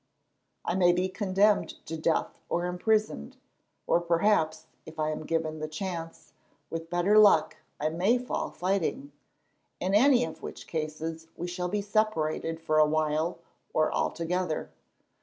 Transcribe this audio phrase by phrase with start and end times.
[0.65, 3.37] I may be condemned to death or imprisoned,
[3.85, 6.33] or perhaps, if I am given the chance,
[6.71, 9.11] with better luck I may fall fighting,
[9.79, 13.37] in any of which cases we shall be separated for a while,
[13.75, 14.71] or altogether.